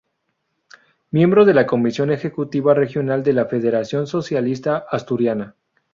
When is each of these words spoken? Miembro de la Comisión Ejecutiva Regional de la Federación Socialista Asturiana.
Miembro 1.11 1.45
de 1.45 1.53
la 1.53 1.67
Comisión 1.67 2.09
Ejecutiva 2.09 2.73
Regional 2.73 3.21
de 3.21 3.33
la 3.33 3.45
Federación 3.45 4.07
Socialista 4.07 4.79
Asturiana. 4.89 5.55